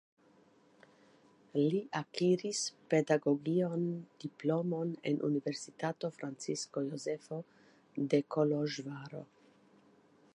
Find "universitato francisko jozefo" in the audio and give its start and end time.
5.29-7.41